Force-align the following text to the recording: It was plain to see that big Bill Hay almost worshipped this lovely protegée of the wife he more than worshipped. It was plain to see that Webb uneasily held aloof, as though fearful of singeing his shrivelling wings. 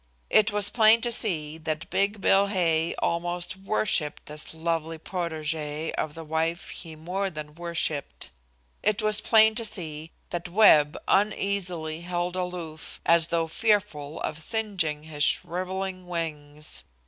It 0.31 0.51
was 0.51 0.71
plain 0.71 0.99
to 1.01 1.11
see 1.11 1.59
that 1.59 1.87
big 1.91 2.21
Bill 2.21 2.47
Hay 2.47 2.95
almost 3.03 3.55
worshipped 3.55 4.25
this 4.25 4.51
lovely 4.51 4.97
protegée 4.97 5.91
of 5.91 6.15
the 6.15 6.23
wife 6.23 6.69
he 6.71 6.95
more 6.95 7.29
than 7.29 7.53
worshipped. 7.53 8.31
It 8.81 9.03
was 9.03 9.21
plain 9.21 9.53
to 9.53 9.63
see 9.63 10.09
that 10.31 10.49
Webb 10.49 10.97
uneasily 11.07 12.01
held 12.01 12.35
aloof, 12.35 12.99
as 13.05 13.27
though 13.27 13.45
fearful 13.45 14.19
of 14.21 14.41
singeing 14.41 15.03
his 15.03 15.23
shrivelling 15.23 16.07
wings. 16.07 16.83